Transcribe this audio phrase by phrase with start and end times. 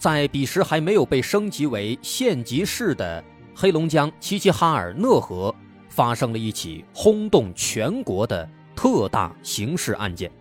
[0.00, 3.22] 在彼时还没有被升级为县级市的
[3.54, 5.54] 黑龙江齐齐哈尔讷河，
[5.90, 10.32] 发生了一起轰动全国的特大刑事案件。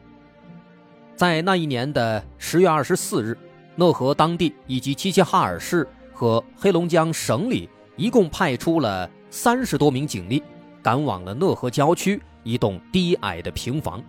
[1.13, 3.37] 在那一年的十月二十四日，
[3.75, 7.67] 讷河当地以及齐齐哈尔市和黑龙江省里
[7.97, 10.41] 一共派出了三十多名警力，
[10.81, 14.01] 赶往了讷河郊区一栋低矮的平房。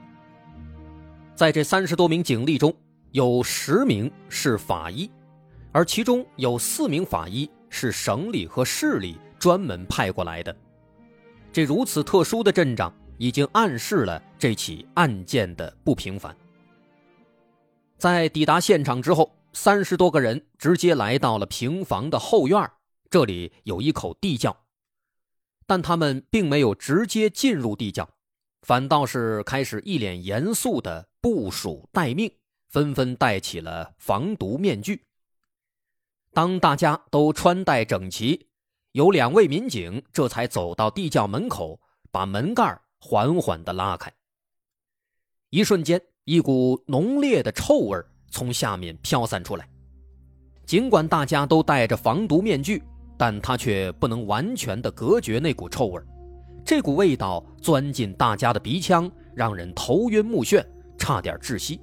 [1.35, 2.73] 在这三十多名警力中，
[3.11, 5.11] 有十名是法医，
[5.73, 10.55] 而其中有四名法医是省里和市里专门派过来的。
[11.53, 16.37] 这如此特殊的阵仗，已经暗示了这起案件的不平凡。
[17.99, 22.71] 在抵达现场之后，三十多个人直接来到了平房的后院，
[23.09, 24.57] 这里有一口地窖，
[25.67, 28.09] 但他们并没有直接进入地窖，
[28.63, 32.33] 反倒是开始一脸严肃的部署待命。
[32.69, 35.03] 纷纷戴起了防毒面具。
[36.33, 38.47] 当大家都穿戴整齐，
[38.93, 41.81] 有两位民警这才走到地窖门口，
[42.13, 44.13] 把门盖缓缓地拉开。
[45.51, 47.99] 一瞬间，一股浓烈的臭味
[48.31, 49.69] 从下面飘散出来。
[50.65, 52.81] 尽管大家都戴着防毒面具，
[53.19, 56.01] 但它却不能完全的隔绝那股臭味。
[56.65, 60.65] 这股味道钻进大家的鼻腔，让人头晕目眩，
[60.97, 61.81] 差点窒息。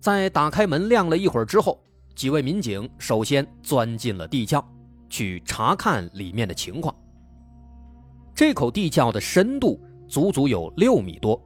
[0.00, 1.80] 在打开门亮了一会儿之后，
[2.14, 4.64] 几位民警首先钻进了地窖，
[5.08, 6.94] 去查看里面的情况。
[8.34, 11.40] 这口地窖的深度足足有六米多，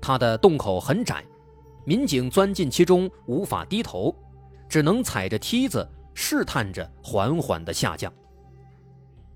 [0.00, 1.24] 它的洞口很窄，
[1.84, 4.14] 民警钻进其中无法低头，
[4.68, 8.12] 只能踩着梯子试探着缓缓地下降。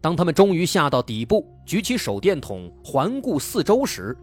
[0.01, 4.17] 当他们终于下到底部，举起手电筒环顾四周时，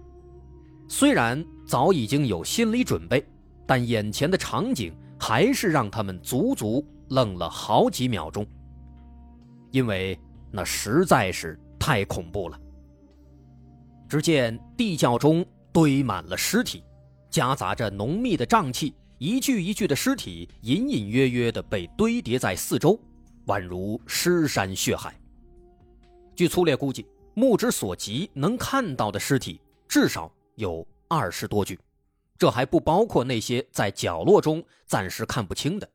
[0.88, 3.26] 虽然早已经有心理准备。
[3.68, 8.46] 但眼前的场景还是让他们足足愣了好几秒钟，
[9.72, 10.20] 因为
[10.52, 12.60] 那实在是太恐怖了。
[14.08, 16.84] 只见地窖中堆满了尸体，
[17.30, 23.00] 夹杂着浓密的瘴气，一具一具的尸体隐隐约约地被堆叠在四周，
[23.48, 25.16] 宛如尸山血海。
[26.36, 31.80] 据粗略估计，目之所及能看到的尸体至少有二十多具。
[32.38, 35.90] 这还不包括那些在角落中暂时看不清的。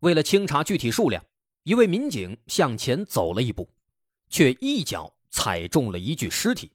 [0.00, 1.24] 为了清查具体数量，
[1.62, 3.68] 一位民警向前走了一步，
[4.28, 6.70] 却一脚踩中了一具尸体。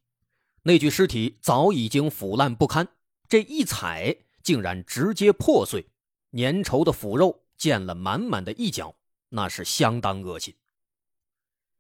[0.64, 2.88] 那具尸体早已经腐烂不堪，
[3.30, 5.88] 这一踩竟然直接破碎，
[6.32, 8.96] 粘稠的腐肉溅了满满的一脚，
[9.30, 10.56] 那是相当恶心。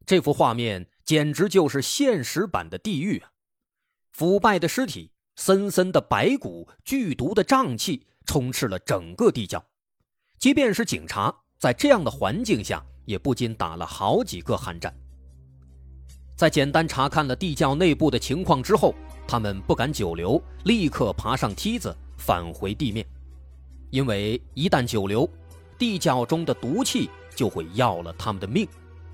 [0.06, 3.32] 这幅画面简直就是现实版的地狱啊！
[4.12, 5.12] 腐败的尸体。
[5.36, 9.64] 森森的白骨、剧毒的瘴气充斥了整个地窖，
[10.38, 14.94] 即便是警察在这样的环境下，也不禁打了好几个寒战。
[16.36, 18.94] 在简单查看了地窖内部的情况之后，
[19.28, 23.06] 他们不敢久留，立刻爬上梯子返回地面，
[23.90, 25.28] 因为一旦久留，
[25.78, 28.68] 地窖中的毒气就会要了他们的命，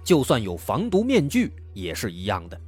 [0.03, 2.59] 就算有防毒面具也是一样的。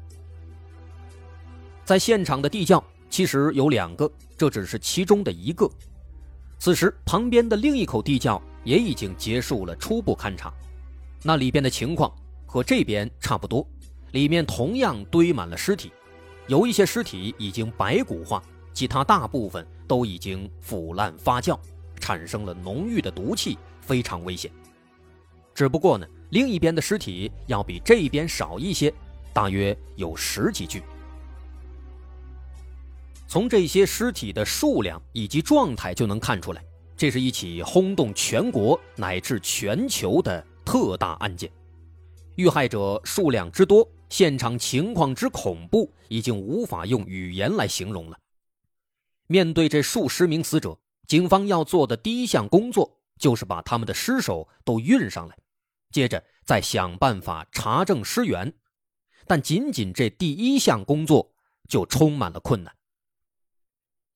[1.84, 2.82] 在现场的地窖。
[3.10, 5.70] 其实有两个，这只是其中的一个。
[6.60, 10.54] 此时，旁边的另一口地窖也已经结束了初步勘察，
[11.24, 12.14] 那里边的情况
[12.46, 13.68] 和这边差不多，
[14.12, 15.92] 里面同样堆满了尸体，
[16.48, 21.58] 有一些尸体已经白骨化，其他大部分都已经腐烂发酵，
[22.00, 24.52] 产生了浓郁的毒气，非常危险。
[25.56, 28.94] 只不过呢，另一边的尸体要比这边少一些，
[29.34, 30.84] 大约有十几具。
[33.30, 36.66] 从这些尸体的数量以及状态就能看出来，
[36.98, 41.48] 这是一起轰动全国乃至全球的特大案件。
[42.38, 48.18] 遇害者数量之多，现场情况之恐怖，已经无法用语言来形容了。
[49.28, 55.38] 面对这数十名死者，警方要做的第一项工作就是把他们的尸首都运上来，
[55.92, 58.52] 接着再想办法查证尸源。
[59.28, 61.32] 但仅仅这第一项工作
[61.68, 62.74] 就充满了困难。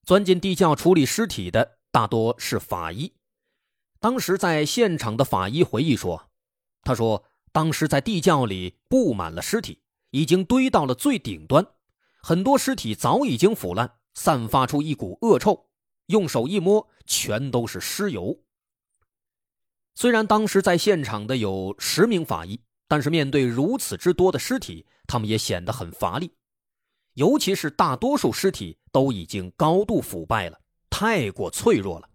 [0.05, 3.13] 钻进地窖处理尸体的大多是法医，
[3.99, 6.29] 当时在现场的法医回忆说
[6.83, 7.23] ：“他说，
[7.53, 11.65] 当时在地窖里布满了尸体，已经堆到了最顶端，
[12.21, 15.69] 很多尸体早已经腐烂，散发出一股恶臭。
[16.07, 18.43] 用手一摸，全都是尸油。
[19.95, 22.59] 虽然当时在现场的有十名法医，
[22.89, 26.33] 但是面对如此之多的尸体，他们也显得很乏力，
[27.13, 30.57] 尤其是大多数尸体都已经高度腐败了，
[30.89, 32.07] 太过脆弱了。”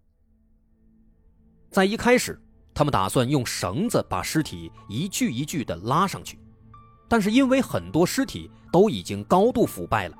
[1.69, 2.41] 在一开始，
[2.73, 6.39] 他们打算用绳子把尸体一具一具的拉上去，
[7.07, 10.17] 但是因为很多尸体都已经高度腐败了，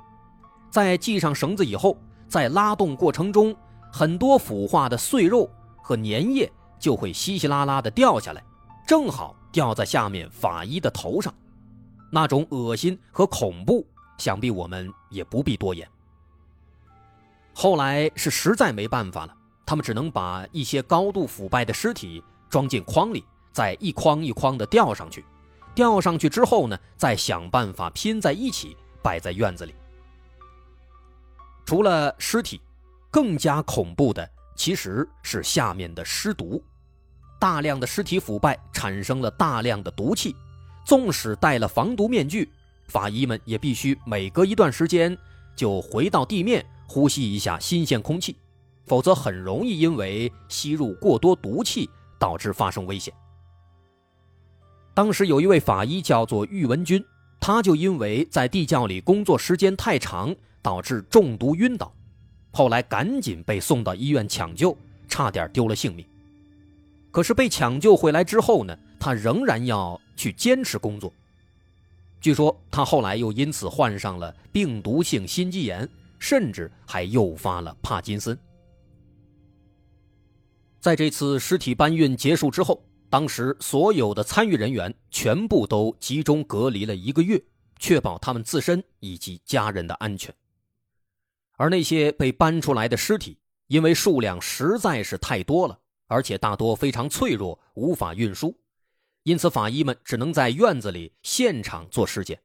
[0.70, 1.96] 在系上绳子以后，
[2.28, 3.56] 在拉动过程中，
[3.92, 5.50] 很多腐化的碎肉
[5.82, 6.48] 和粘液
[6.78, 8.44] 就会稀稀拉拉的掉下来，
[8.86, 11.34] 正好掉在下面法医的头上，
[12.12, 13.84] 那种恶心和恐怖，
[14.18, 15.88] 想必我们也不必多言。
[17.52, 19.36] 后来是实在没办法了。
[19.66, 25.24] 他们只能把一些高度腐败的尸体装进筐里，再一筐一筐的吊上去。
[25.74, 29.74] 吊上去之后呢，再想办法拼在一起，摆在院子里。
[31.64, 32.60] 除了尸体，
[33.12, 36.60] 更加恐怖的其实是下面的尸毒。
[37.38, 40.34] 大量的尸体腐败，产生了大量的毒气。
[40.84, 42.50] 纵使戴了防毒面具，
[42.88, 45.16] 法医们也必须每隔一段时间
[45.54, 48.34] 就回到地面，呼吸一下新鲜空气。
[48.86, 51.88] 否则很容易因为吸入过多毒气
[52.18, 53.14] 导致发生危险。
[54.92, 57.04] 当时有一位法医叫做喻文军，
[57.38, 61.94] 他就因为在地窖里工作时间太长，导致中毒晕倒，
[62.50, 64.76] 后来赶紧被送到医院抢救，
[65.06, 66.04] 差点丢了性命。
[67.12, 71.12] 可是被抢救回来之后呢，他仍然要去坚持工作。
[72.20, 75.88] 据说他后来又因此患上了病毒性心肌炎，
[76.20, 78.38] 甚至还诱发了帕金森。
[80.78, 87.42] 在这次尸体搬运结束之后，当时所有的参与人员全部都集中隔离了一个月，
[87.78, 90.32] 确保他们自身以及家人的安全。
[91.56, 98.58] 而那些被搬出来的尸体，因为数量实在是太多了，而且大多非常脆弱，无法运输，
[99.24, 102.40] 因此法医们只能在院子里现场做尸检。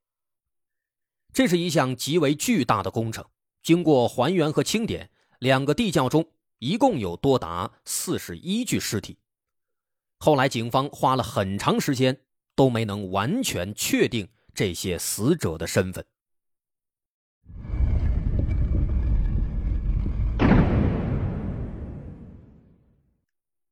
[1.32, 3.24] 这是一项极为巨大的工程，
[3.66, 5.10] 经过还原和清点，
[5.40, 6.24] 两个地窖中。
[6.60, 9.18] 一共有多达四十一具尸体，
[10.20, 12.16] 后来警方花了很长时间
[12.56, 16.06] 都没能完全确定这些死者的身份。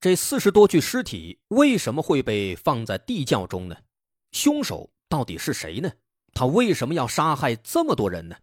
[0.01, 3.77] 这四十多具尸体为什么会被放在地窖中呢？
[4.31, 5.91] 凶手到底是谁呢？
[6.33, 8.35] 他为什么要杀害这么多人呢？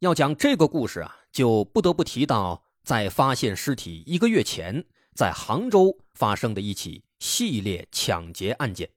[0.00, 2.64] 要讲这个故事啊，就不得不提到。
[2.82, 8.88] 在发现尸体一个月前，在杭州发生的一起系列抢劫案件。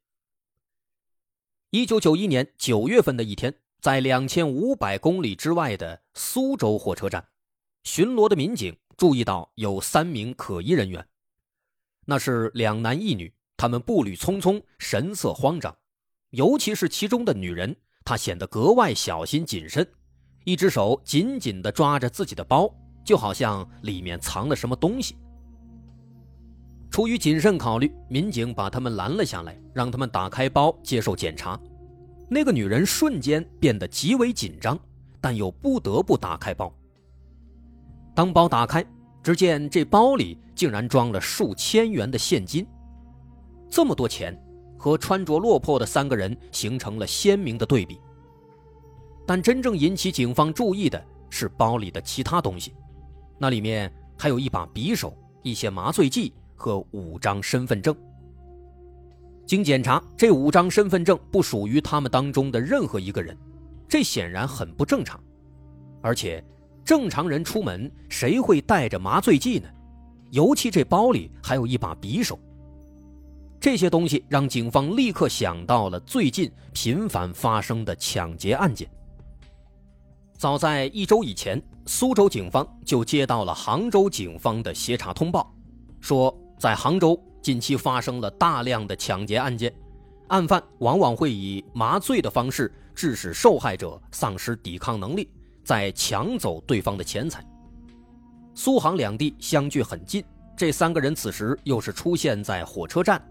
[1.71, 3.51] 一九九一年九月份的一天，
[3.81, 7.27] 在两千五百公里之外的苏州火车站，
[7.83, 11.07] 巡逻的民警注意到有三名可疑人员，
[12.05, 15.75] 那是两男一女，他们步履匆匆，神色慌张，
[16.29, 19.91] 尤其是其中的女人，她显得格外小心谨慎，
[20.43, 22.73] 一只手紧紧地抓着自己的包。
[23.01, 25.15] 就好像里面藏了什么东西。
[26.91, 31.59] 出于谨慎考虑，民警把他们拦了下来，让他们打开包接受检查。
[32.29, 34.77] 那个女人瞬间变得极为紧张，
[35.19, 36.71] 但又不得不打开包。
[38.13, 38.85] 当包打开，
[39.23, 42.63] 只见这包里竟然装了数千元的现金。
[43.71, 44.39] 这么多钱，
[44.77, 47.99] 和穿着落魄的三个人形成了鲜明的对比。
[49.29, 52.73] 但真正引起警方注意的是包里的其他东西。
[53.37, 57.95] 那里面还有一把匕首、一些麻醉剂和五张身份证。
[59.45, 63.37] 经检查，这五张身份证不属于他们当中的任何一个人，
[63.87, 65.21] 这显然很不正常。
[66.01, 66.43] 而且，
[66.83, 69.69] 正常人出门谁会带着麻醉剂呢？
[70.31, 72.39] 尤其这包里还有一把匕首。
[73.59, 78.89] 这些东西让警方立刻想到了最近频繁发生的抢劫案件。
[80.39, 85.53] 早在一周以前，苏州警方就接到了杭州警方的协查通报，
[85.99, 89.69] 说在杭州近期发生了大量的抢劫案件，
[90.29, 95.29] 案犯往往会以麻醉的方式致使受害者丧失抵抗能力，
[95.61, 97.45] 再抢走对方的钱财。
[98.55, 100.23] 苏杭两地相距很近，
[100.55, 103.21] 这三个人此时又是出现在火车站，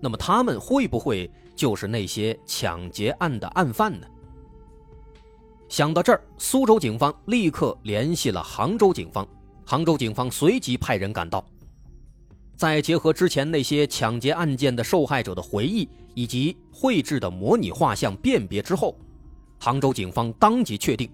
[0.00, 4.08] 那么他们会不会就是那些抢劫案的案犯呢？
[5.68, 9.26] 想到这儿，苏州警方立刻联系了杭州警方。
[9.66, 11.44] 杭州警方随即派人赶到。
[12.56, 18.98] 再结合之前那些抢劫案件的受害者的回忆以及绘制的模拟画像辨别之后，
[19.60, 21.08] 杭州警方当即确定，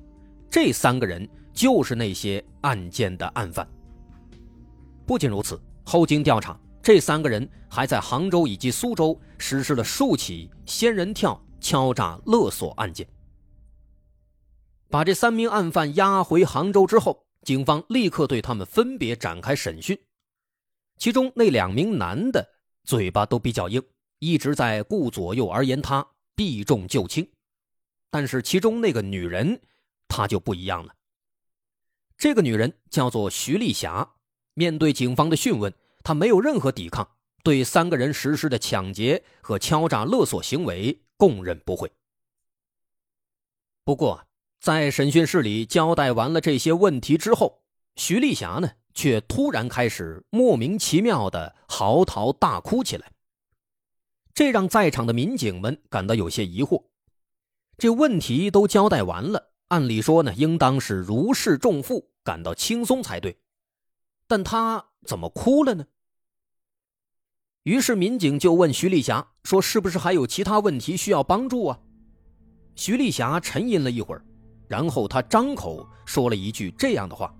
[0.49, 3.69] 这三个人就是那些案件的案犯。
[5.05, 13.07] 不仅如此，后经调查，这三个人还在杭州以及苏州实施了数起仙人跳、敲诈勒索案件。
[14.95, 19.99] 把这三名案犯押回杭州之后，警方立刻对他们分别展开审讯。
[20.99, 22.49] 其中那两名男的
[22.85, 23.83] 嘴巴都比较硬，
[24.21, 27.29] 一直在顾左右而言他，避重就轻。
[28.09, 29.61] 但是其中那个女人，
[30.07, 30.95] 她就不一样了。
[32.17, 34.09] 这个女人叫做徐丽霞，
[34.53, 35.75] 面对警方的讯问，
[36.05, 41.91] 她没有任何抵抗，对三个人实施的抢劫和敲诈勒索行为供认不讳。
[43.83, 44.25] 不过，
[44.64, 47.61] 在审讯室里交代完了这些问题之后，
[47.97, 48.71] 徐丽霞呢？
[48.94, 53.12] 却突然开始莫名其妙的嚎啕大哭起来，
[54.33, 56.85] 这让在场的民警们感到有些疑惑。
[57.76, 63.37] 这问题都交代完了，按理说呢，应当是如释重负，感到轻松才对，
[64.26, 65.85] 但他怎么哭了呢？
[67.64, 71.80] 于是民警就问徐丽霞说：“是不是还有其他问题需要帮助啊？”
[72.75, 74.25] 徐丽霞沉吟了一会儿，
[74.75, 77.33] 然后他张口说了一句这样的话。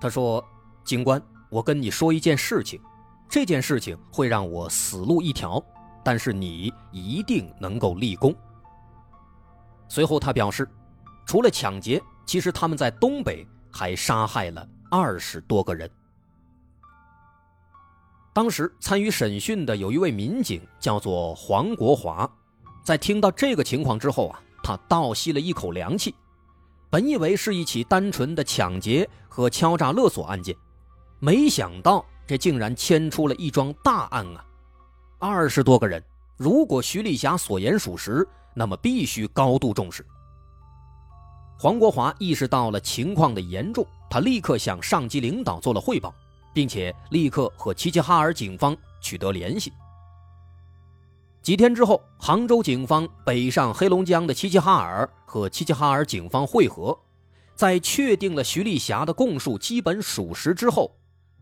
[0.00, 0.42] 他说
[0.82, 2.80] ：“警官，我跟你说一件事情，
[3.28, 5.62] 这件事情会让我死路一条，
[6.02, 8.34] 但是你一定能够立功。”
[9.86, 10.66] 随后他表示，
[11.26, 15.90] 除了抢劫，其实他们在东北还杀害了二十多个人。
[18.32, 22.26] 当时参与审讯的有一位民警，叫做黄国华，
[22.82, 26.14] 在听到这个情况之后啊，他倒吸了一口凉气。
[26.90, 30.56] 本以为是一起单纯的抢劫和敲诈勒索案件，
[31.20, 34.44] 没想到这竟然牵出了一桩大案啊！
[35.20, 36.02] 二十多个人，
[36.36, 40.04] 如果徐丽霞所言属实，那么必须高度重视。
[41.56, 46.12] 黄国华意识到了情况的严重，他立刻向上级领导做了汇报，
[46.52, 49.72] 并且立刻和齐齐哈尔警方取得联系。
[51.42, 56.96] 几天之后，杭州警方北上黑龙江的齐齐哈尔和齐齐哈尔警方会合，
[57.54, 60.94] 在确定了徐丽霞的供述基本属实之后，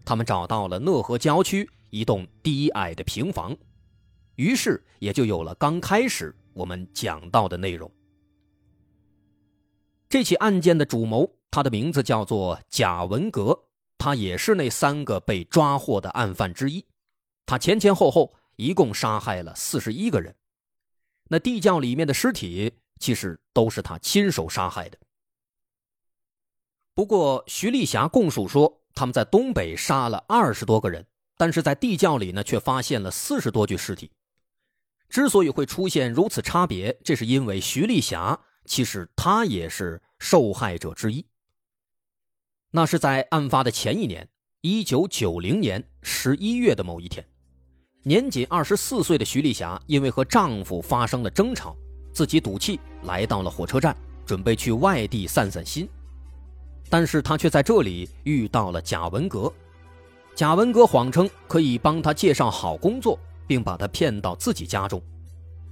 [0.05, 3.57] 他们找到了讷河郊区一栋低矮的平房，
[4.37, 7.91] 于是也就有了刚开始我们讲到的内容。
[10.09, 13.59] 这起案件的主谋，他的名字叫做贾文革，
[13.99, 16.87] 他也是那三个被抓获的案犯之一，
[17.45, 18.33] 他前前后后。
[18.59, 20.35] 一共杀害了四十一个人，
[21.29, 24.99] 那地窖里面的尸体其实都是他亲手杀害的。
[26.93, 34.11] 不过徐丽霞供述说，他们在东北杀了二十多个人，但是在地窖里呢却发现了四十多具尸体。
[35.09, 41.25] 之所以会出现如此差别，这是因为徐丽霞其实她也是受害者之一。
[42.73, 44.29] 那是在案发的前一年，
[44.63, 47.25] 一九九零年十一月的某一天。
[48.05, 51.77] 年仅二十四岁的徐丽霞，因为和丈夫发生了争吵，
[52.13, 55.89] 自己赌气来到了火车站，准备去外地散散心。
[56.89, 59.53] 但是她却在这里遇到了贾文革。
[60.35, 65.03] 贾文革谎称可以帮她介绍好工作，并把她骗到自己家中。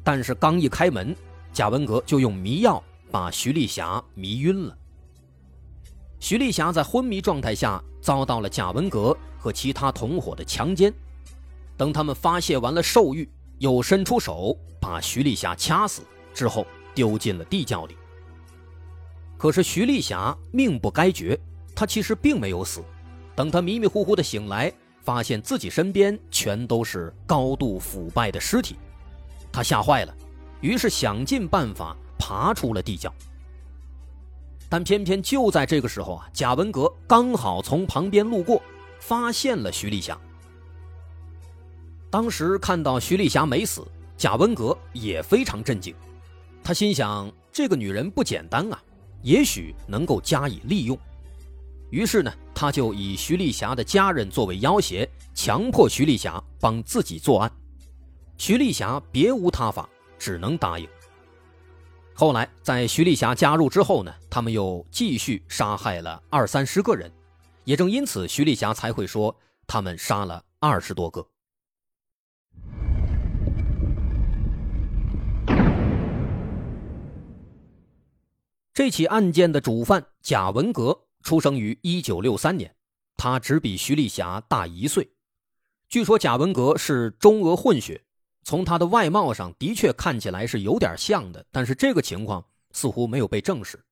[0.02, 1.14] 但是刚一开门，
[1.52, 4.76] 贾文革就用迷药把徐丽霞迷晕了。
[6.18, 10.92] 徐丽霞在昏迷状态下遭到了贾文革和其他同伙的强奸。
[11.76, 13.28] 等他们发泄完了兽欲，
[13.59, 16.02] 又伸出手把徐丽霞掐死
[16.33, 17.97] 之后，丢进了地窖里。
[19.37, 21.38] 可是徐丽霞命不该绝，
[21.75, 22.83] 她其实并没有死。
[23.35, 28.76] 等她迷迷糊糊的醒来，发现自己身边全都是高度腐败的尸体，
[29.52, 30.14] 她吓坏了，
[30.62, 33.12] 于是想尽办法爬出了地窖。
[34.68, 38.62] 但偏偏就在这个时候啊，贾文革刚好从旁边路过，
[38.99, 40.18] 发现了徐丽霞。
[42.11, 43.87] 当时看到徐丽霞没死，
[44.17, 45.95] 贾文革也非常震惊。
[46.63, 48.83] 他心想：这个女人不简单啊，
[49.23, 50.99] 也许能够加以利用。
[51.91, 57.51] 于是呢，他就以徐丽霞的家人作为要挟，强迫徐丽霞帮自己作案。
[58.39, 60.89] 徐丽霞别无他法，只能答应。
[62.15, 67.13] 后来在徐丽霞加入之后呢，他们又继续杀害了二三十个人。
[67.65, 69.35] 也正因此，徐丽霞才会说
[69.67, 71.27] 他们杀了二十多个。
[78.76, 82.76] 这起案件的主犯贾文革出生于一九六三年，
[83.16, 85.11] 他只比徐丽霞大一岁。
[85.88, 88.04] 据说贾文革是中俄混血，
[88.42, 93.83] 从他的外貌上的确看起来是有点像的，但是这个情况似乎没有被证实。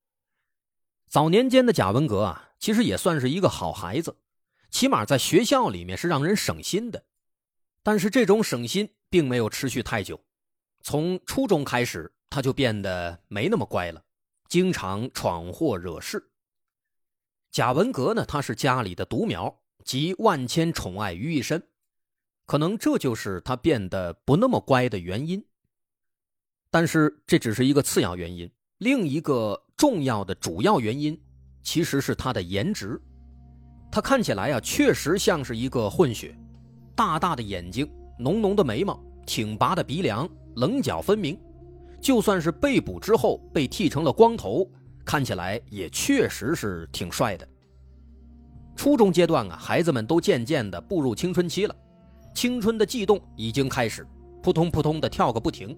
[1.07, 4.15] 早年间的贾文革啊，其实也算是一个好孩子，
[4.69, 7.03] 起码在学校里面是让人省心的。
[7.81, 10.23] 但是这种省心并没有持续太久，
[10.83, 14.03] 从初中开始他就变得没那么乖了，
[14.47, 16.31] 经常闯祸惹事。
[17.51, 21.67] 贾文革呢，他是家里的独苗，集万千宠爱于一身，
[22.45, 25.45] 可能这就是他变得不那么乖的原因。
[26.69, 31.17] 但是这只是一个次要原因，另一个重要的主要原因，
[31.63, 33.01] 其实是他的颜值。
[33.89, 36.37] 他看起来啊，确实像是一个混血，
[36.93, 41.39] 大大的眼睛，浓浓的眉毛，挺拔的鼻梁，棱角分明。
[42.05, 44.63] 就算是被捕之后被剃成了光头。
[45.03, 47.47] 看起来也确实是挺帅的。
[48.75, 51.75] 初中阶段啊，孩子们都渐渐的步入青春期了，
[52.35, 54.05] 青春的悸动已经开始，
[54.43, 55.75] 扑通扑通的跳个不停。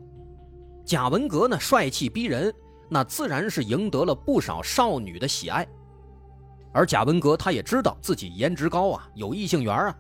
[0.84, 2.54] 贾文革呢，帅气逼人，
[2.90, 5.66] 那自然是赢得了不少少女的喜爱。
[6.74, 9.98] 而贾文革他也知道自己颜值高啊，有异性缘啊，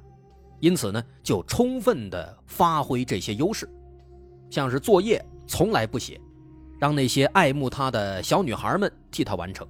[0.60, 3.69] 因此呢，就充分的发挥这些优势，
[4.50, 6.19] 像是作业从来不写。
[6.79, 9.67] 让那些爱慕他的小女孩们替他完成，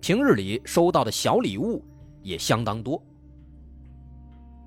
[0.00, 1.84] 平日里收到的小礼物
[2.22, 3.02] 也相当多。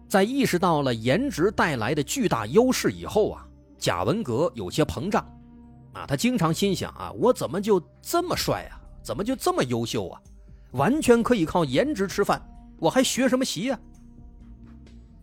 [0.09, 5.23] 在意识到了颜值带来的巨大优势以后啊，贾文革有些膨胀，
[5.93, 8.75] 啊，他经常心想啊，我怎么就这么帅啊？
[9.01, 10.21] 怎么就这么优秀啊？
[10.71, 12.45] 完全可以靠颜值吃饭，
[12.77, 13.79] 我还学什么习呀？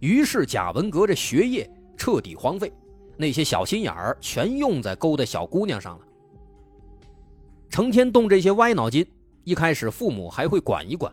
[0.00, 2.72] 于是贾文革这学业彻底荒废，
[3.16, 6.06] 那些小心眼儿全用在勾搭小姑娘上了。
[7.68, 9.06] 成天动这些歪脑筋，
[9.44, 11.12] 一开始父母还会管一管，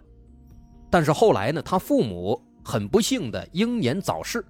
[0.89, 4.45] 但是后来呢，他父母很不幸的英年早逝，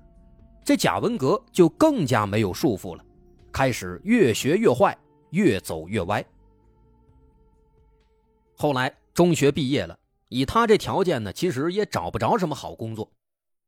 [0.64, 3.04] 这贾文革就更加没有束缚了，
[3.52, 4.96] 开始越学越坏，
[5.32, 6.24] 越走越歪。
[8.56, 9.98] 后来中学毕业了，
[10.30, 13.12] 以他这条件呢，其实也找不着什么好工作，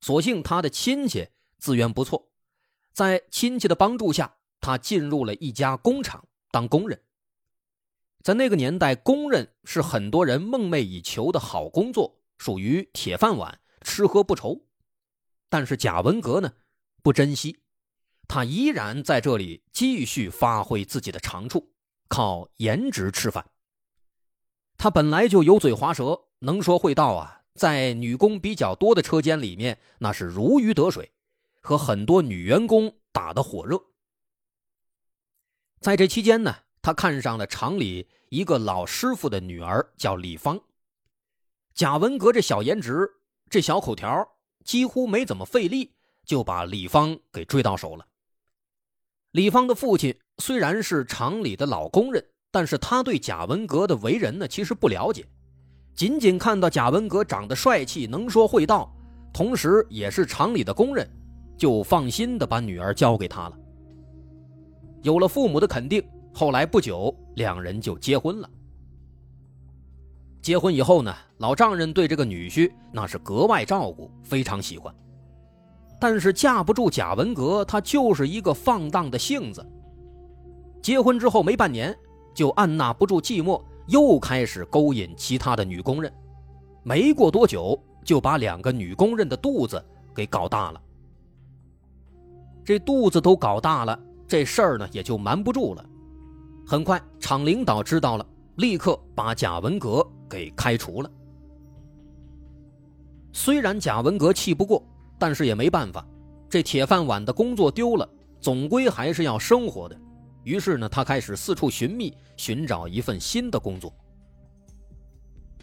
[0.02, 2.28] 所幸他的亲戚资源不错，
[2.96, 7.02] 在亲戚的帮助下，他进入了一家工厂当工人。
[8.24, 14.62] 在那个年代，工人是很多人梦寐以求的好工作，属于铁饭碗，吃喝不愁。
[15.50, 16.54] 但是贾文革呢，
[17.04, 17.60] 不珍惜，
[18.30, 21.74] 他依然在这里继续发挥自己的长处，
[22.08, 23.46] 靠颜值吃饭。
[24.78, 31.12] 他本来就油嘴滑舌，能说会道啊，在女工比较多的车间里面，那是如鱼得水，
[31.66, 33.82] 和很多女员工打得火热。
[35.82, 36.56] 在这期间呢。
[36.86, 40.62] 他看上了厂里一个老师傅的女儿，叫李芳。
[41.74, 43.10] 贾文革这小颜值，
[43.50, 48.06] 这小口条，几乎没怎么费力，就把李芳给追到手了。
[49.32, 55.26] 李芳的父亲虽然是厂里的老工人，但是他对贾文革的为人呢，其实不了解。
[55.96, 58.96] 仅仅看到贾文革长得帅气，能说会道，
[59.34, 61.10] 同时也是厂里的工人，
[61.58, 63.58] 就放心的把女儿交给他了。
[65.02, 66.04] 有了父母的肯定。
[66.38, 68.50] 后来不久，两人就结婚了。
[70.42, 74.94] 结婚以后呢，老丈人对这个女婿那是格外照顾，非常喜欢。
[75.98, 79.66] 但是架不住贾文革，他就是一个放荡的性子。
[80.82, 81.98] 结婚之后没半年，
[82.34, 86.12] 就按捺不住寂寞，又开始勾引其他的女工人。
[86.84, 89.82] 没过多久，就把两个女工人的肚子
[90.14, 90.82] 给搞大了。
[92.66, 93.98] 这肚子都搞大了，
[94.28, 95.86] 这事儿呢也就瞒不住了。
[96.66, 98.26] 很快，厂领导知道了，
[98.56, 101.12] 立刻把贾文革给开除了。
[103.32, 104.84] 虽然贾文革气不过，
[105.20, 106.04] 但是也没办法，
[106.50, 108.10] 这铁饭碗的工作丢了，
[108.42, 109.96] 总归还是要生活的。
[110.44, 113.94] 于是呢，他开始四处寻觅，寻找一份新的工作。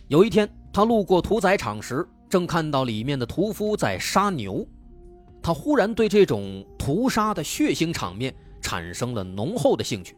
[0.07, 4.65] 有一天，他路过屠宰场时，正看到里面的屠夫在杀牛，
[5.43, 10.17] 他忽然对这种屠杀的血腥场面产生了浓厚的兴趣。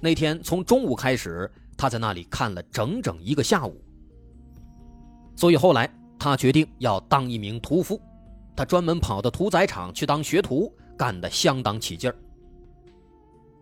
[0.00, 3.80] 那天从中午开始，他在那里看了整整一个下午。
[5.36, 8.00] 所以后来他决定要当一名屠夫，
[8.56, 12.16] 他专门跑到屠宰场去当学徒，干得相当起劲儿。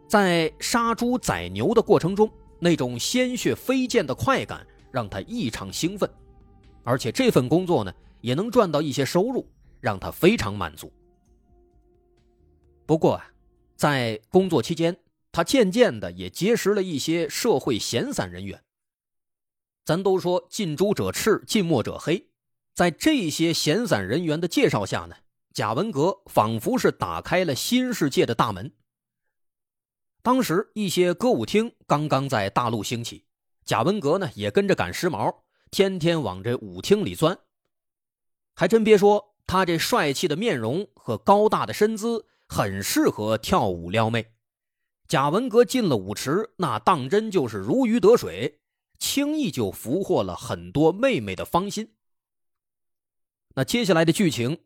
[0.09, 6.09] 在杀猪宰牛的过程中，那种鲜血飞溅的快感让他异常兴奋，
[6.83, 9.47] 而且这份工作呢也能赚到一些收入，
[9.81, 10.93] 让他非常满足。
[12.87, 13.31] 不过啊，
[13.77, 14.97] 在工作期间，
[15.33, 18.63] 他渐渐的也结识了一些社会闲散人员。
[19.85, 22.29] 咱都说近朱者赤，近墨者黑，
[22.75, 25.17] 在这些闲散人员的介绍下呢，
[25.53, 28.73] 贾文革仿佛是打开了新世界的大门。
[30.23, 33.25] 当时一些歌舞厅刚刚在大陆兴起，
[33.65, 35.35] 贾文革呢也跟着赶时髦，
[35.71, 37.39] 天天往这舞厅里钻。
[38.55, 44.33] 还真别说，他这帅气的面容和高大的身姿，很适合跳舞撩妹。
[45.09, 48.61] 贾文革进了舞池，那当真就是如鱼得水，
[49.01, 51.97] 轻易就俘获了很多妹妹的芳心。
[53.57, 54.57] 那接下来的剧情，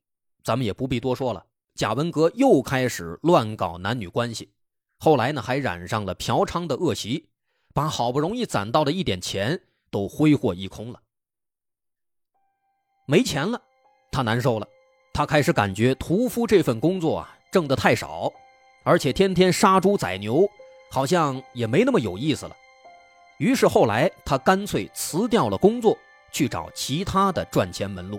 [0.43, 1.47] 咱们也不必多说了。
[1.75, 4.53] 贾文革又开始乱搞男女关系。
[4.99, 7.31] 后来呢，还染上了嫖娼的恶习，
[7.73, 9.59] 把好不容易攒到的一点钱
[9.91, 11.01] 都挥霍一空了。
[13.07, 13.63] 没钱了，
[14.13, 14.69] 他难受了，
[15.15, 18.33] 他开始感觉屠夫这份工作啊，挣得太少，
[18.83, 20.51] 而且天天杀猪宰牛，
[20.91, 22.57] 好像也没那么有意思了。
[23.39, 25.97] 于是后来他干脆辞掉了工作，
[26.33, 28.19] 去找其他的赚钱门路。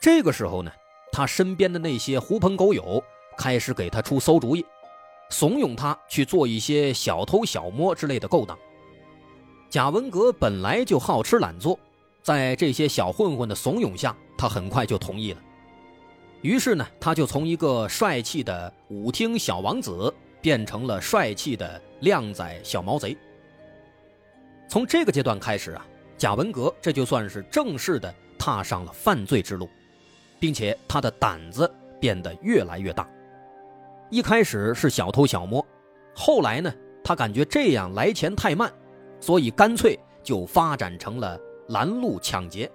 [0.00, 0.72] 这个时候呢，
[1.12, 3.04] 他身边的那些狐朋狗友
[3.36, 4.64] 开始给他出馊主意。
[5.28, 8.58] 怂恿他去做一些小偷小摸之类的勾当。
[9.70, 11.78] 贾文革本来就好吃懒做，
[12.22, 15.40] 在这些小混混的怂恿下，他很快就同意了。
[16.40, 23.16] 于是呢，他就从一个帅气的舞厅小王子变成了帅气的靓仔小毛贼。
[24.68, 25.86] 从这个阶段开始啊，
[26.18, 29.68] 贾文革这就算是正式的踏上了犯罪之路，
[30.40, 33.08] 并且他的胆子变得越来越大。
[34.10, 35.64] 一开始是小偷小摸，
[36.16, 36.74] 后来呢，
[37.04, 38.72] 他感觉这样来钱太慢，
[39.20, 42.68] 所以干脆就发展成了拦路抢劫。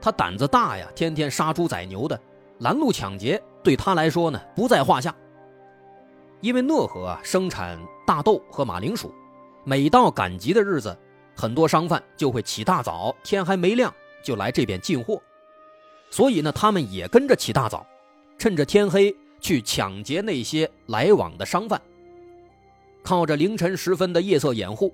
[0.00, 2.20] 他胆子大呀，天天杀猪宰牛的，
[2.58, 5.14] 拦路抢劫对他来说呢不在话下。
[6.40, 9.12] 因为讷河啊生产大豆和马铃薯，
[9.64, 10.96] 每到赶集的日子，
[11.34, 15.20] 很多商贩就会起大早，天还没亮就来这边进货，
[16.10, 17.86] 所以呢，他们也跟着起大早，
[18.38, 19.14] 趁着天黑。
[19.40, 21.80] 去抢劫那些来往的商贩，
[23.04, 24.92] 靠着凌晨时分的夜色掩护，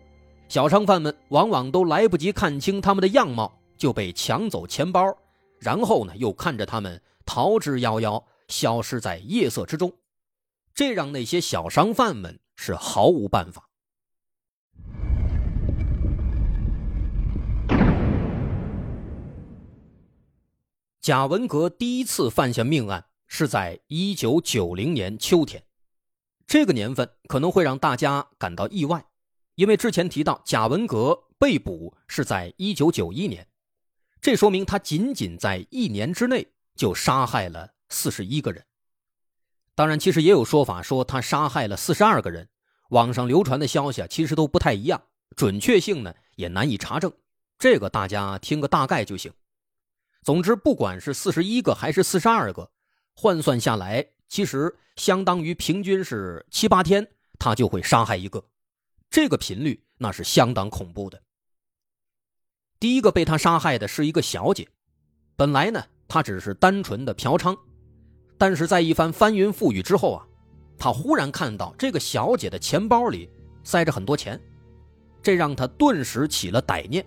[0.51, 3.51] 小商贩们往往都来不及看清他们的样貌，
[3.85, 5.15] 就被抢走钱包，
[5.59, 9.93] 然后呢，又看着他们逃之夭夭，消失在夜色之中，
[10.75, 13.69] 这让那些小商贩们是毫无办法。
[21.03, 23.05] 贾文革第一次犯下命案。
[23.27, 25.65] 是在一九九零年秋天，
[26.47, 29.05] 这个年份可能会让大家感到意外，
[29.57, 33.49] 因为之前提到贾文革被捕是在一九九一年，
[34.25, 38.65] 这说明他仅仅在一年之内就杀害了四十一个人。
[39.75, 42.49] 当然，其实也有说法说他杀害了四十二个人，
[42.89, 45.03] 网上流传的消息啊，其实都不太一样，
[45.37, 47.13] 准确性呢也难以查证，
[47.59, 49.31] 这个大家听个大概就行。
[50.23, 52.71] 总之，不管是四十一个还是四十二个。
[53.15, 57.07] 换算下来，其实相当于平均是七八天，
[57.39, 58.43] 他就会杀害一个，
[59.11, 61.21] 这个频率那是相当恐怖的。
[62.85, 64.69] 第一个被他杀害的是一个小姐，
[65.37, 67.57] 本来呢，她只是单纯的嫖娼，
[68.37, 70.27] 但是在一番翻云覆雨之后啊，
[70.79, 73.27] 他忽然看到这个小姐的钱包里
[73.63, 74.39] 塞着很多钱，
[75.23, 77.03] 这让他顿时起了歹念，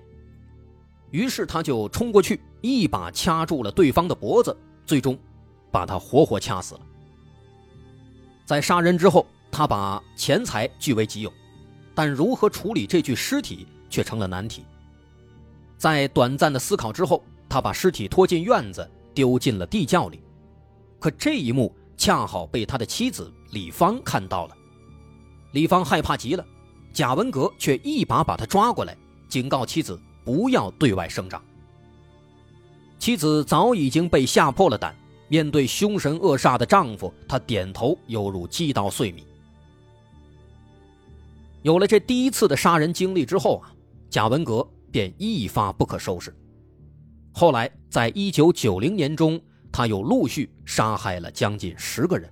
[1.12, 5.16] 于是他就冲过去，一把掐住了对方的脖子，最终。
[5.70, 6.82] 把他活活掐死了。
[8.48, 11.32] 在杀人之后，他把钱财据为己有，
[11.94, 14.66] 但如何处理这具尸体却成了难题。
[15.78, 20.20] 在短暂的思考之后，他把尸体拖进院子，丢进了地窖里。
[21.00, 24.58] 可这一幕恰好被他的妻子李芳看到了。
[25.52, 26.46] 李芳害怕极了，
[26.92, 28.98] 贾文革却一把把他抓过来，
[29.30, 31.42] 警告妻子不要对外声张。
[33.00, 34.96] 妻子早已经被吓破了胆。
[35.30, 39.28] 面对凶神恶煞的丈夫，她点头，犹如击倒碎米。
[41.64, 43.68] 有了这第一次的杀人经历之后啊，
[44.10, 46.36] 贾文革便一发不可收拾。
[47.34, 49.40] 后来，在一九九零年中，
[49.72, 52.32] 他又陆续杀害了将近十个人。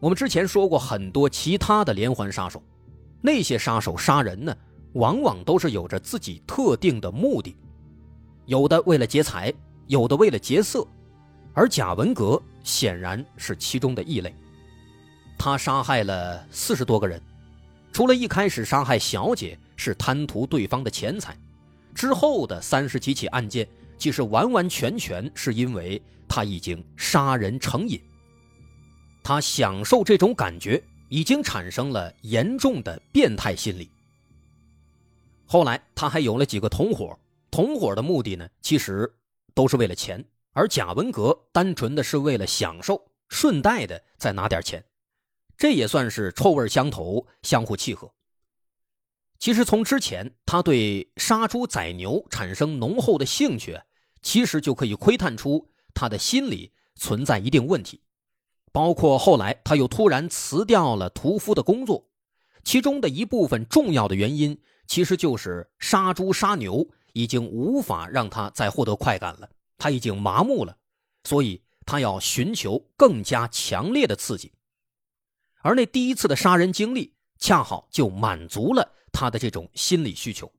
[0.00, 2.62] 我们之前说过很多其他的连环杀手，
[3.20, 4.56] 那些杀手杀人呢，
[4.94, 7.56] 往往都是有着自己特定的目的，
[8.46, 9.52] 有的为了劫财。
[9.86, 10.86] 有的为了劫色，
[11.54, 14.34] 而贾文革显然是其中的异类。
[15.38, 17.18] 他杀害了四十多个人，
[17.90, 21.34] 除了一开始杀害小姐是贪图对方的钱财，
[21.94, 27.98] 之后的三十几起案件，其实完完全全是因为他已经杀人成瘾。
[29.22, 33.90] 他享受这种感觉，已经产生了严重的变态心理。
[35.46, 37.18] 后来他还有了几个同伙，
[37.50, 39.10] 同伙的目的呢，其实。
[39.54, 44.84] 都是为了钱，而贾文革单纯的是为了享受，顺带的再拿点钱，
[45.56, 48.08] 这也算是臭味相投，相互契合。
[49.38, 53.80] 其实从之前他对杀猪宰牛产生浓厚的兴趣，
[54.20, 58.02] 其实就可以窥探出他的心理存在一定问题，
[58.72, 62.08] 包括后来他又突然辞掉了屠夫的工作，
[62.64, 69.48] 其中的一部分重要的原因，其实就是杀猪杀牛已经无法让他再获得快感了。
[69.78, 70.76] 他已经麻木了，
[71.22, 74.52] 所以他要寻求更加强烈的刺激，
[75.62, 80.50] 而那第一次的杀人经历恰好就满足了他的这种心理需求。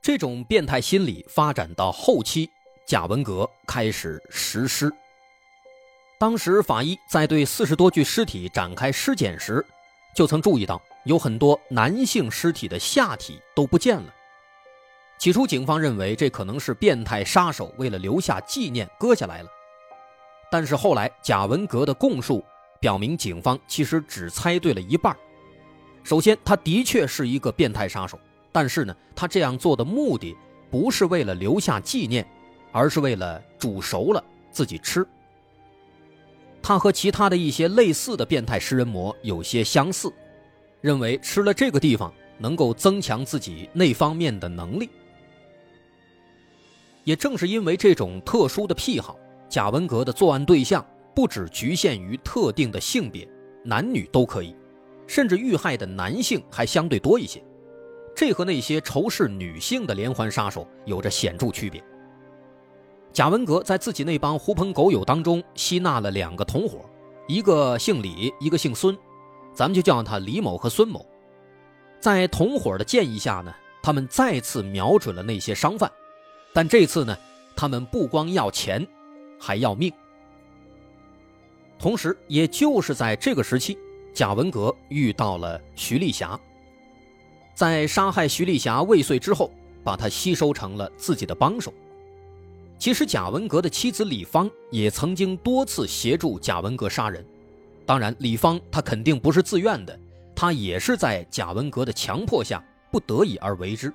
[0.00, 2.48] 这种变态心理发展到后期，
[2.86, 4.92] 贾文革开始实施。
[6.18, 9.64] 当时法医在对四十多具尸体展开尸检时，
[10.14, 14.14] 就曾注意到有很多男性尸体的下体都不见了。
[15.18, 19.48] 起初，警方认为这可能是变态杀手为了留下纪念割下来了。
[20.50, 22.44] 但是后来，贾文革的供述
[22.80, 25.16] 表明，警方其实只猜对了一半。
[26.02, 28.18] 首先，他的确是一个变态杀手，
[28.50, 30.34] 但是呢，他这样做的目的
[30.70, 32.26] 不是为了留下纪念，
[32.72, 35.06] 而是为了煮熟了自己吃。
[36.62, 40.12] 他和其他的一些类似的变态食人魔有些相似，
[40.80, 44.88] 认为吃了这个地方能够增强自己那方面的能力。
[47.04, 49.16] 也正是因为这种特殊的癖好，
[49.48, 50.84] 贾文革的作案对象
[51.14, 53.26] 不只局限于特定的性别，
[53.64, 54.54] 男女都可以，
[55.08, 57.42] 甚至遇害的男性还相对多一些。
[58.14, 61.82] 这和那些仇视女性的连环杀手有着显著区别。
[63.12, 66.88] 贾文革在自己那帮狐朋狗友当中吸纳了两个同伙，
[67.26, 68.96] 一个姓李，一个姓孙，
[69.54, 71.04] 咱们就叫他李某和孙某。
[72.00, 75.90] 在同伙的建议下呢，他们再次瞄准了那些商贩。
[76.52, 77.16] 但这次呢，
[77.56, 78.86] 他们不光要钱，
[79.40, 79.92] 还要命。
[81.78, 83.78] 同时，也就是在这个时期，
[84.18, 86.36] 贾文革遇到了徐丽霞。
[87.54, 89.48] 在杀害徐丽霞未遂之后，
[89.84, 91.72] 把她吸收成了自己的帮手。
[92.80, 97.24] 其实，贾文革的妻子李芳也曾经多次协助贾文革杀人。
[97.86, 99.96] 当然，李芳她肯定不是自愿的，
[100.34, 103.94] 她也是在贾文革的强迫下不得已而为之。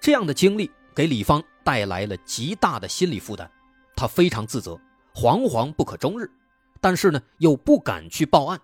[0.00, 0.68] 这样的经历。
[0.92, 3.48] 给李芳带来了极大的心理负担，
[3.94, 4.76] 她非常自责，
[5.14, 6.28] 惶惶不可终日，
[6.80, 8.60] 但是呢又不敢去报案，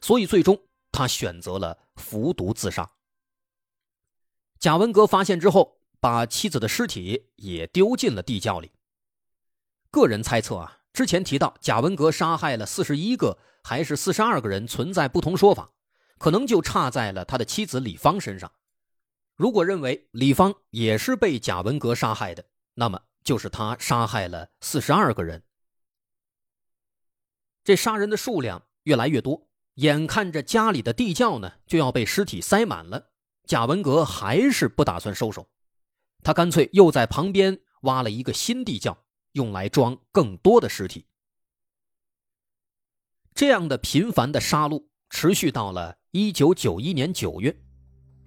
[0.00, 0.60] 所以最终
[0.92, 2.90] 他选择了服毒自杀。
[4.58, 8.72] 贾文革发现之后，把妻子的尸体也丢进了地窖里。
[9.90, 15.72] 个人猜测啊，之前提到贾文革杀害了四十一个还是四十二个人，存在不同说法，
[16.18, 18.52] 可能就差在了他的妻子李芳身上。
[19.34, 25.42] 如果认为李芳也是被贾文革杀害的，那么就是他杀害了四十二个人。
[27.62, 29.45] 这杀人的数量越来越多，
[29.76, 33.10] 眼看着家里的地窖呢就要被尸体塞满了，
[33.46, 35.48] 贾文革还是不打算收手，
[36.22, 38.96] 他干脆又在旁边挖了一个新地窖，
[39.32, 41.04] 用来装更多的尸体。
[43.34, 47.54] 这样的频繁的杀戮持续到了一九九一年九月。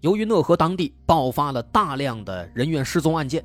[0.01, 3.43] 由于讷河当地爆发了大量的人员失踪案件，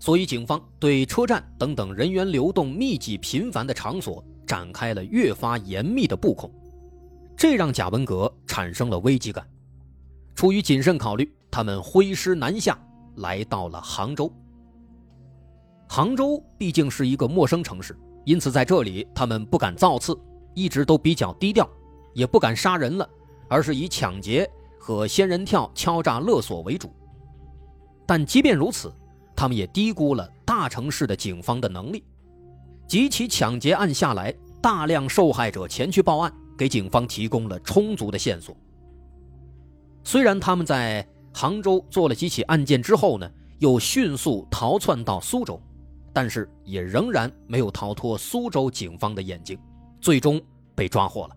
[0.00, 6.52] 所以警方对车站等等人员流动密集频繁的场所展开了越发严密的布控，
[7.38, 9.48] 这让贾文革产生了危机感。
[10.34, 12.76] 出于谨慎考虑，他们挥师南下，
[13.18, 14.28] 来到了杭州。
[15.88, 20.18] 杭州毕竟是一个陌生城市，因此在这里他们不敢造次，
[20.52, 21.70] 一直都比较低调，
[22.12, 23.08] 也不敢杀人了，
[23.48, 24.50] 而是以抢劫。
[24.80, 26.90] 和仙人跳、敲诈勒索为主，
[28.06, 28.90] 但即便如此，
[29.36, 32.02] 他们也低估了大城市的警方的能力。
[32.86, 38.54] 几起抢劫案下来，大量受害者前去报案，给警方提供了充足的线索。
[40.04, 45.60] 虽然他们在杭州做了几起案件之后呢，又迅速逃窜到苏州，
[46.12, 49.56] 但是也仍然没有逃脱苏州警方的眼睛，
[50.00, 50.40] 最终
[50.74, 51.36] 被抓获了。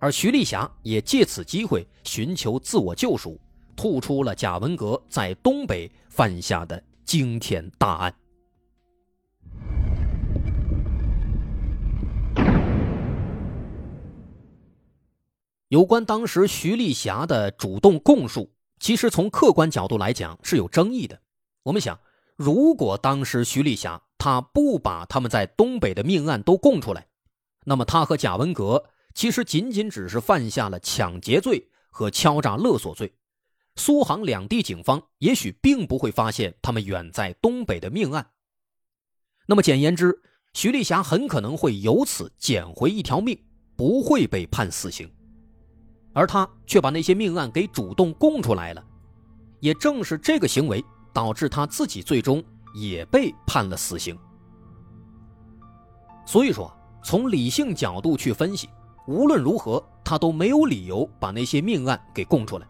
[0.00, 3.38] 而徐丽霞也借此机会寻求自我救赎，
[3.76, 8.14] 吐出了贾文革在东北犯下的惊天大案。
[15.70, 21.16] 有关当时徐丽霞的主动供述，其实从客观角度来讲是有争议的。
[21.62, 21.96] 我们想，
[22.34, 27.06] 如果当时徐丽霞她不把他们在东北的命案都供出来，
[27.64, 28.84] 那么她和贾文革。
[29.14, 33.12] 其实仅仅只是犯下了抢劫罪和敲诈勒索罪，
[33.76, 38.30] 苏杭两地警方也许并不会发现他们远在东北的命案。
[39.46, 40.20] 那么简言之，
[40.52, 43.40] 徐丽霞很可能会由此捡回一条命，
[43.76, 45.08] 不会被判死刑。
[46.12, 48.84] 而他却把那些命案给主动供出来了，
[49.60, 52.42] 也正是这个行为导致他自己最终
[52.74, 54.18] 也被判了死刑。
[56.26, 58.68] 所以说，从理性角度去分析，
[59.06, 62.66] 无论如何他都没有理由把那些命案给供出来，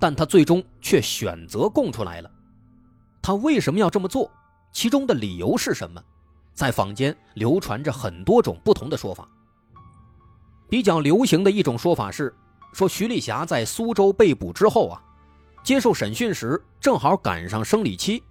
[0.00, 2.30] 但他最终却选择供出来了。
[3.20, 4.30] 他为什么要这么做？
[4.72, 6.02] 其中的理由是什么？
[6.54, 9.28] 在坊间流传着很多种不同的说法。
[10.68, 12.34] 比较流行的一种说法是。
[12.76, 15.02] 说徐丽霞在苏州被捕之后啊，
[15.64, 18.22] 接受审讯时正好赶上生理期，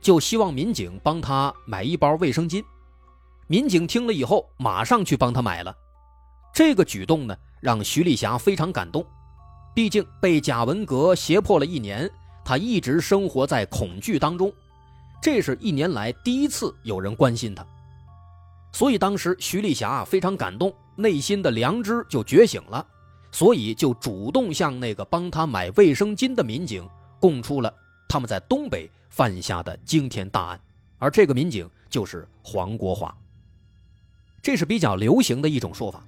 [0.00, 2.60] 就希望民警帮她买一包卫生巾。
[3.46, 5.72] 民警听了以后，马上去帮她买了。
[6.52, 9.06] 这个举动呢，让徐丽霞非常感动。
[9.76, 12.10] 毕竟被贾文革胁迫了一年，
[12.44, 14.52] 她一直生活在恐惧当中，
[15.22, 17.64] 这是一年来第一次有人关心她。
[18.72, 22.84] 所以当时徐丽霞非常感动，内心的良知就觉醒了。
[23.34, 27.74] 所以就主动向那个帮他买卫生巾的民警供出了
[28.08, 30.60] 他们在东北犯下的惊天大案，
[30.98, 33.12] 而这个民警就是黄国华。
[34.40, 36.06] 这是比较流行的一种说法。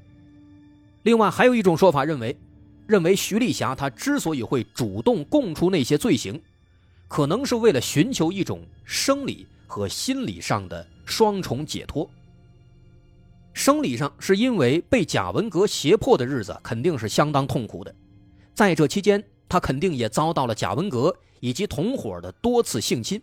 [1.03, 2.37] 另外还有一种说法认为，
[2.87, 6.41] 认为徐丽霞她之所以会主动供出那些罪行，
[7.09, 12.09] 可能是为了寻求一种生理和心理上的双重解脱。
[13.57, 17.93] 生理上是因为被贾文革胁迫的日子肯定是相当痛苦的，
[18.53, 23.21] 在这期间，他肯定也遭到了贾文革以及同伙的多次性侵。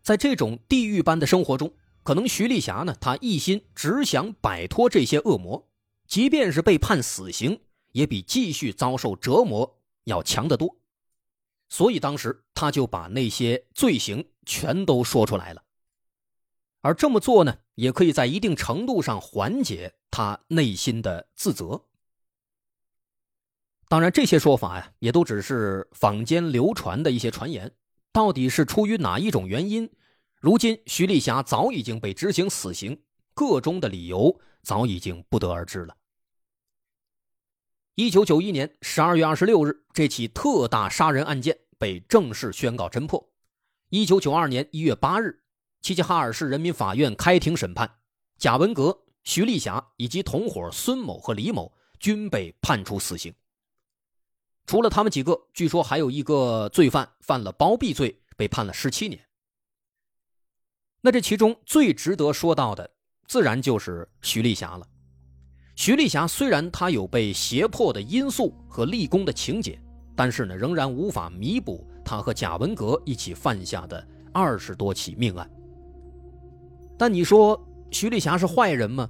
[0.00, 1.70] 在这种地狱般的生活中，
[2.02, 5.68] 可能徐丽霞呢，她一心只想摆脱这些恶魔，
[6.06, 7.60] 即便是被判死刑，
[7.92, 10.74] 也比继续遭受折磨要强得多。
[11.68, 15.62] 所以当时他就把那些罪行全都说出来了。
[16.82, 21.84] 而这么做呢，也可以在一定程度上缓解他内心的自责。
[23.88, 27.70] 当然，这些说法呀，也都只是坊间流传的一些传言，
[28.12, 29.90] 到底是出于哪一种原因？
[30.36, 33.02] 如今徐丽霞早已经被执行死刑，
[33.34, 35.96] 个中的理由早已经不得而知了。
[37.96, 43.28] 一九九一年十二月二十六日，这起特大杀人案件被正式宣告侦破。
[43.90, 45.42] 一九九二年一月八日。
[45.82, 47.90] 齐齐哈尔市人民法院开庭审判，
[48.38, 53.32] 贾文革、徐丽霞以及同伙孙某和李某均被判处死刑。
[54.66, 59.20] 除了他们几个，据说还有一个罪犯犯了包庇罪，被判了十七年。
[61.00, 62.88] 那这其中最值得说到的，
[63.26, 64.86] 自然就是徐丽霞了。
[65.74, 69.80] 徐丽霞虽然她有被胁迫的因素和立功的情节，
[70.14, 75.50] 但是呢，仍然无法弥补她和贾文革一起犯下的二十多起命案。
[77.00, 77.58] 但你说
[77.90, 79.08] 徐丽霞是坏人吗？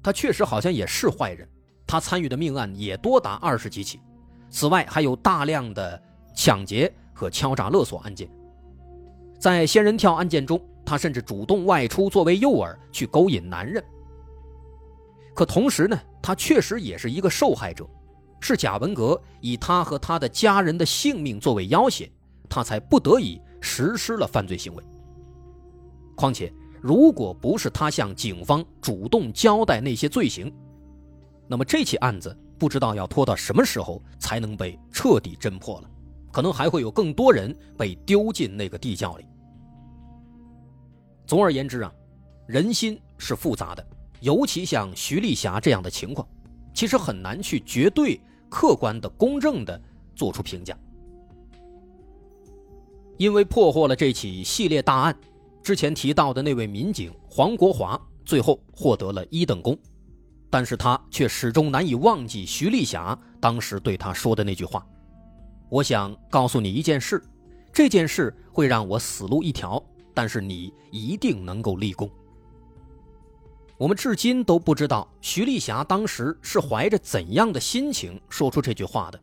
[0.00, 1.48] 她确实好像也是坏人，
[1.84, 3.98] 她参与的命案也多达二十几起，
[4.48, 6.00] 此外还有大量的
[6.36, 8.30] 抢劫和敲诈勒索案件。
[9.40, 13.82] 在仙人跳案件中，她甚至主动外出作为诱饵去勾引男人。
[15.34, 17.84] 可同时呢，她确实也是一个受害者，
[18.38, 22.08] 是贾文革以她和她的家人的性命作为要挟，
[22.48, 24.84] 她才不得已实施了犯罪行为。
[26.14, 26.52] 况且。
[26.82, 30.52] 如果不是他向警方主动交代那些罪行，
[31.46, 35.90] 那么这起案子不知道要拖到什么时候才能被彻底侦破了，
[36.32, 39.26] 可能还会有更多人被丢进那个地窖里。
[41.26, 41.92] 总而言之啊，
[42.46, 43.86] 人心是复杂的，
[44.20, 46.26] 尤其像徐丽霞这样的情况，
[46.72, 49.80] 其实很难去绝对客观的、公正的
[50.14, 50.76] 做出评价。
[53.18, 55.14] 因为破获了这起系列大案。
[55.62, 59.78] 之前提到的那位民警黄国华，最后获得了一等功，
[60.48, 64.86] 但是他却始终难以忘记徐丽霞当时对他说的那句话
[65.68, 67.22] ：“我想告诉你一件事，
[67.72, 69.82] 这件事会让我死路一条，
[70.14, 72.10] 但是你一定能够立功。”
[73.76, 79.20] 我们至今都不知道徐丽霞当时是怀着怎样的心情说出这句话的，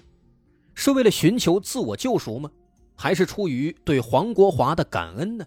[0.74, 2.50] 是为了寻求自我救赎吗？
[2.96, 5.46] 还是出于对黄国华的感恩呢？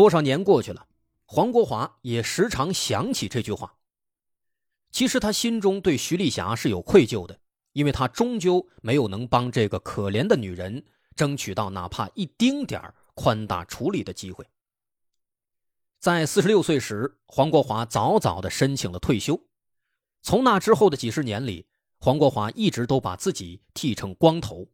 [0.00, 0.88] 多少年过去了，
[1.26, 3.76] 黄国华也时常想起这句话。
[4.90, 7.38] 其实他心中对徐丽霞是有愧疚的，
[7.74, 12.80] 因为他终究没有能帮这个可怜的女人争取到哪怕一丁点
[13.12, 14.46] 宽大处理的机会。
[15.98, 19.38] 在四十六岁时，黄国华早早的申请了退休。
[20.22, 21.66] 从那之后的几十年里，
[21.98, 24.66] 黄国华一直都把自己剃成光头，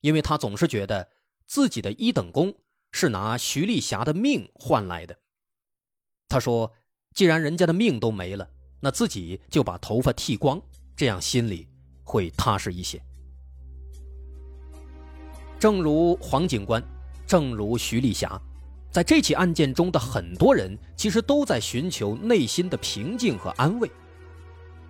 [0.00, 1.08] 因为他总是觉得
[1.46, 2.52] 自己的一等功。
[2.96, 5.14] 是拿徐丽霞的命换来的。
[6.30, 6.72] 他说
[7.14, 8.48] ：“既然人家的命都没了，
[8.80, 10.58] 那自己就把头发剃光，
[10.96, 11.68] 这样心里
[12.02, 12.98] 会踏实一些。”
[15.60, 16.82] 正如黄警官，
[17.26, 18.40] 正如徐丽霞，
[18.90, 23.90] 在这起案件中的很多人，其实都在寻求内心的平静和安慰，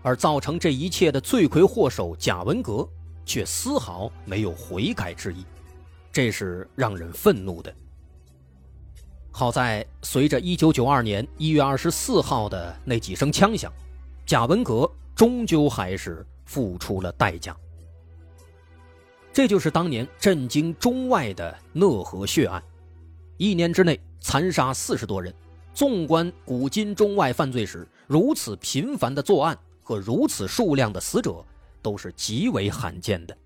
[0.02, 2.88] 而造成这一切的罪魁祸首贾文革，
[3.24, 5.44] 却丝毫没有悔改之意，
[6.12, 7.74] 这是让人愤怒的。
[9.38, 13.70] 好在随着1992年1月24号的那几声枪响，
[14.24, 17.54] 贾文革终究还是付出了代价。
[19.34, 22.64] 这就是当年震惊中外的讷河血案，
[23.36, 25.30] 一年之内残杀四十多人。
[25.74, 31.44] 纵观古今中外犯罪史，如此频繁的作案和如此数量的死者，
[31.82, 33.36] 都是极为罕见的。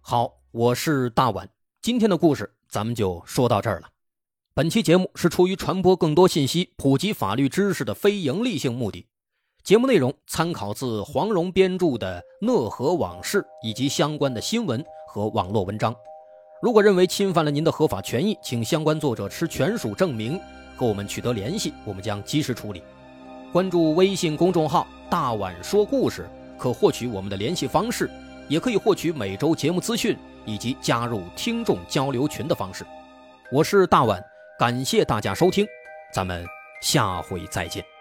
[0.00, 1.50] 好，我是大碗，
[1.82, 3.88] 今天的故事咱们就说到这儿了。
[4.56, 9.04] 本期节目是出于传播更多信息、普及法律知识的非营利性目的。
[9.64, 15.92] 节目内容参考自黄蓉编著的《讷河往事》以及相关的新闻和网络文章。
[16.62, 20.40] 如果认为侵犯了您的合法权益，请相关作者持权属证明
[20.76, 22.80] 和我们取得联系，我们将及时处理。
[23.52, 28.08] 关注微信公众号“大碗说故事”，可获取我们的联系方式，
[28.48, 32.86] 也可以获取每周节目资讯以及加入听众交流群的方式。
[33.50, 34.24] 我是大碗，
[34.58, 35.66] 感谢大家收听，
[36.12, 36.46] 咱们
[36.80, 37.93] 下回再见。